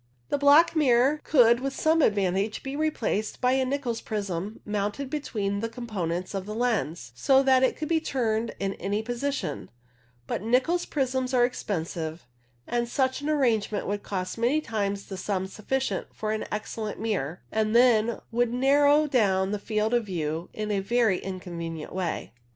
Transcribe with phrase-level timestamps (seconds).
[0.29, 5.59] The black mirror could with some advantage be replaced by a Nicol's prism mounted between
[5.59, 9.69] the components of the lens, so that it could be turned in any position;
[10.25, 12.25] but Nicol's prisms are expensive,
[12.65, 17.43] and such an arrangement would cost many times the sum sufficient for an excellent mirror,
[17.51, 22.33] and then would narrow down the field of yiew in a very inconvenient way.